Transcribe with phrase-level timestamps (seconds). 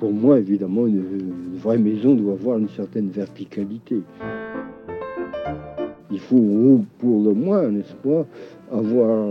[0.00, 4.00] pour moi, évidemment, une, vraie maison doit avoir une certaine verticalité.
[6.10, 8.26] Il faut, pour le moins, n'est-ce pas,
[8.72, 9.28] avoir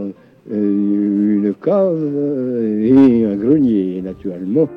[0.51, 4.69] euh, une cave et un grenier, naturellement.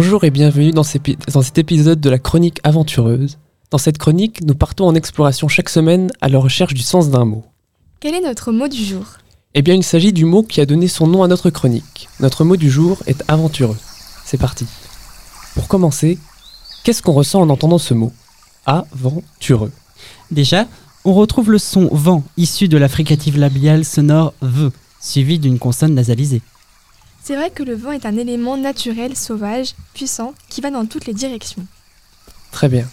[0.00, 3.36] Bonjour et bienvenue dans, cet épisode de la chronique aventureuse.
[3.72, 7.24] Dans cette chronique, nous partons en exploration chaque semaine à la recherche du sens d'un
[7.24, 7.44] mot.
[7.98, 9.04] Quel est notre mot du jour?
[9.54, 12.08] Eh bien, il s'agit du mot qui a donné son nom à notre chronique.
[12.20, 13.76] Notre mot du jour est aventureux.
[14.24, 14.66] C'est parti.
[15.56, 16.16] Pour commencer,
[16.84, 18.12] qu'est-ce qu'on ressent en entendant ce mot?
[18.66, 19.72] Aventureux.
[20.30, 20.68] Déjà,
[21.04, 24.68] on retrouve le son vent issu de la fricative labiale sonore v,
[25.00, 26.42] suivi d'une consonne nasalisée.
[27.28, 31.04] C'est vrai que le vent est un élément naturel, sauvage, puissant, qui va dans toutes
[31.04, 31.66] les directions.
[32.52, 32.86] Très bien.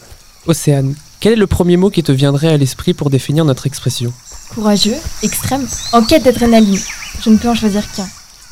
[0.46, 4.12] Océane, quel est le premier mot qui te viendrait à l'esprit pour définir notre expression?
[4.54, 6.78] Courageux, extrême, en quête d'adrénaline.
[7.22, 8.10] Je ne peux en choisir qu'un.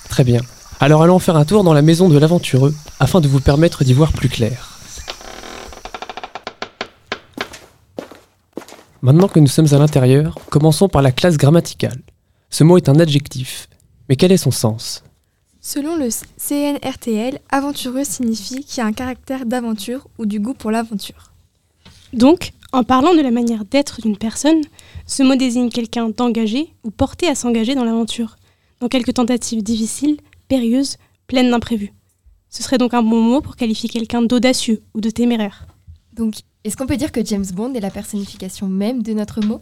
[0.07, 0.39] Très bien.
[0.79, 3.91] Alors allons faire un tour dans la maison de l'aventureux afin de vous permettre d'y
[3.91, 4.79] voir plus clair.
[9.01, 12.03] Maintenant que nous sommes à l'intérieur, commençons par la classe grammaticale.
[12.49, 13.67] Ce mot est un adjectif,
[14.07, 15.03] mais quel est son sens?
[15.65, 20.71] Selon le CNRTL, aventureux signifie qu'il y a un caractère d'aventure ou du goût pour
[20.71, 21.31] l'aventure.
[22.11, 24.61] Donc, en parlant de la manière d'être d'une personne,
[25.07, 28.35] ce mot désigne quelqu'un d'engagé ou porté à s'engager dans l'aventure,
[28.81, 30.17] dans quelques tentatives difficiles,
[30.49, 30.97] périlleuses,
[31.27, 31.93] pleines d'imprévus.
[32.49, 35.65] Ce serait donc un bon mot pour qualifier quelqu'un d'audacieux ou de téméraire.
[36.11, 36.35] Donc,
[36.65, 39.61] est-ce qu'on peut dire que James Bond est la personnification même de notre mot?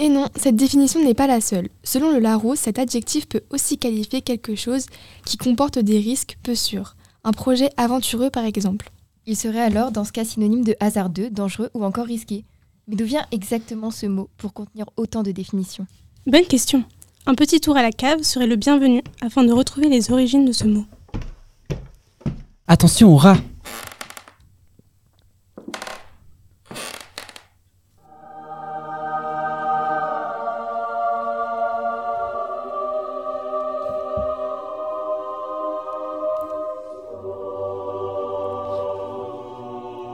[0.00, 1.68] Et non, cette définition n'est pas la seule.
[1.84, 4.86] Selon le Larousse, cet adjectif peut aussi qualifier quelque chose
[5.26, 6.96] qui comporte des risques peu sûrs.
[7.22, 8.90] Un projet aventureux par exemple.
[9.26, 12.46] Il serait alors dans ce cas synonyme de hasardeux, dangereux ou encore risqué.
[12.88, 15.86] Mais d'où vient exactement ce mot pour contenir autant de définitions?
[16.26, 16.82] Bonne question.
[17.26, 20.52] Un petit tour à la cave serait le bienvenu afin de retrouver les origines de
[20.52, 20.86] ce mot.
[22.66, 23.36] Attention au rat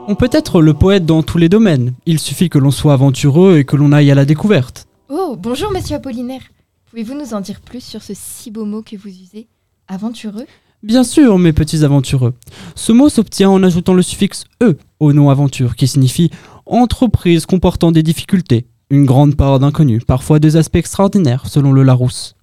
[0.09, 1.93] On peut être le poète dans tous les domaines.
[2.05, 4.87] Il suffit que l'on soit aventureux et que l'on aille à la découverte.
[5.09, 6.43] Oh, bonjour monsieur Apollinaire.
[6.89, 9.49] Pouvez-vous nous en dire plus sur ce si beau mot que vous usez
[9.89, 10.45] Aventureux?
[10.81, 12.35] Bien sûr, mes petits aventureux.
[12.73, 16.31] Ce mot s'obtient en ajoutant le suffixe e au nom aventure, qui signifie
[16.65, 22.36] entreprise comportant des difficultés, une grande part d'inconnus, parfois des aspects extraordinaires, selon le Larousse.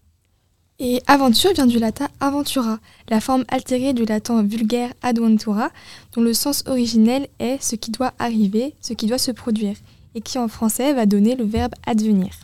[0.80, 5.70] Et aventure vient du latin aventura, la forme altérée du latin vulgaire adventura,
[6.14, 9.76] dont le sens originel est ce qui doit arriver, ce qui doit se produire,
[10.16, 12.34] et qui en français va donner le verbe advenir.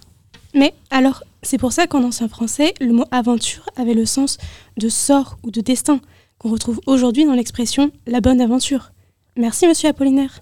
[0.54, 4.38] Mais alors, c'est pour ça qu'en ancien français, le mot aventure avait le sens
[4.76, 6.00] de sort ou de destin,
[6.38, 8.92] qu'on retrouve aujourd'hui dans l'expression la bonne aventure.
[9.36, 10.40] Merci, monsieur Apollinaire.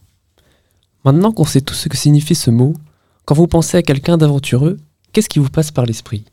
[1.05, 2.75] Maintenant qu'on sait tout ce que signifie ce mot,
[3.25, 4.79] quand vous pensez à quelqu'un d'aventureux,
[5.13, 6.25] qu'est-ce qui vous passe par l'esprit?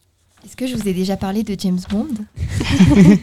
[0.46, 2.08] Est-ce que je vous ai déjà parlé de James Bond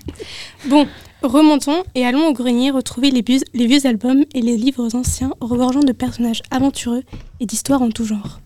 [0.68, 0.88] Bon,
[1.22, 5.92] remontons et allons au grenier retrouver les, vieux albums et les livres anciens regorgeant de
[5.92, 7.04] personnages aventureux
[7.38, 8.40] et d'histoires en tout genre.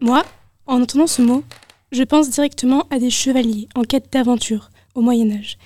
[0.00, 0.24] Moi,
[0.66, 1.44] en entendant ce mot,
[1.92, 5.58] je pense directement à des chevaliers en quête d'aventure au Moyen Âge.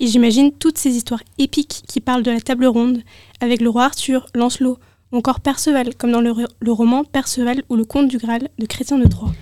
[0.00, 3.02] Et j'imagine toutes ces histoires épiques qui parlent de la table ronde,
[3.40, 4.78] avec le roi Arthur, Lancelot,
[5.12, 8.98] ou encore Perceval, comme dans le, roman Perceval ou le conte du Graal de Chrétien
[8.98, 9.32] de Troyes.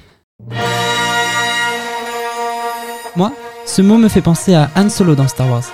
[3.17, 3.33] Moi,
[3.67, 5.65] ce mot me fait penser à Han Solo dans Star Wars.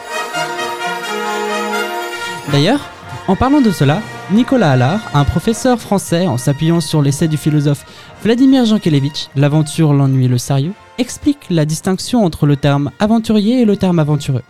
[2.52, 2.80] D'ailleurs,
[3.28, 4.00] en parlant de cela,
[4.30, 7.84] Nicolas Allard, un professeur français en s'appuyant sur l'essai du philosophe
[8.22, 13.76] Vladimir Jankélévitch, L'aventure, l'ennui, le sérieux, explique la distinction entre le terme aventurier et le
[13.76, 14.42] terme aventureux.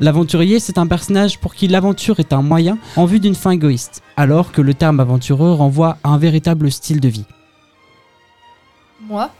[0.00, 4.02] L'aventurier, c'est un personnage pour qui l'aventure est un moyen en vue d'une fin égoïste,
[4.16, 7.24] alors que le terme aventureux renvoie à un véritable style de vie.
[9.00, 9.30] Moi,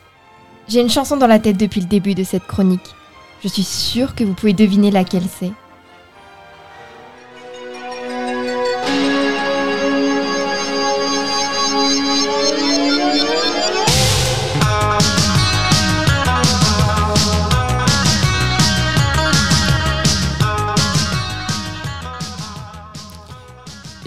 [0.69, 2.95] j'ai une chanson dans la tête depuis le début de cette chronique.
[3.43, 5.53] Je suis sûre que vous pouvez deviner laquelle c'est.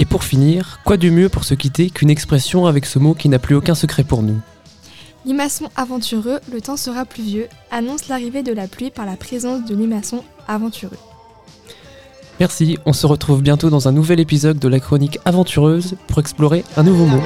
[0.03, 3.29] Et pour finir, quoi de mieux pour se quitter qu'une expression avec ce mot qui
[3.29, 4.35] n'a plus aucun secret pour nous
[5.25, 9.73] Limaçon aventureux, le temps sera pluvieux, annonce l'arrivée de la pluie par la présence de
[9.73, 10.97] limaçon aventureux.
[12.41, 16.65] Merci, on se retrouve bientôt dans un nouvel épisode de la chronique aventureuse pour explorer
[16.75, 17.23] un nouveau mot.